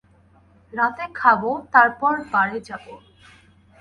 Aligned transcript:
রাতে 0.73 1.05
খাবো, 1.15 1.51
তারপর 1.73 2.13
বারে 2.33 2.57
যাবো। 2.67 2.93